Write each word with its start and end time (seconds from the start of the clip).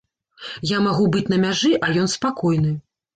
Я 0.69 0.77
магу 0.85 1.05
быць 1.15 1.29
на 1.33 1.37
мяжы, 1.43 1.71
а 1.89 1.91
ён 2.05 2.09
спакойны. 2.15 2.73